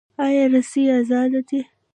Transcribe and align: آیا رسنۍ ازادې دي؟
آیا 0.25 0.43
رسنۍ 0.53 0.83
ازادې 0.99 1.41
دي؟ 1.47 1.59